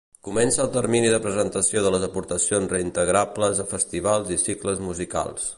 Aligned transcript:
Comença 0.27 0.61
el 0.63 0.71
termini 0.77 1.11
de 1.15 1.19
presentació 1.25 1.83
de 1.87 1.91
les 1.97 2.07
aportacions 2.09 2.73
reintegrables 2.77 3.65
a 3.65 3.69
festivals 3.77 4.37
i 4.39 4.43
cicles 4.49 4.87
musicals. 4.91 5.49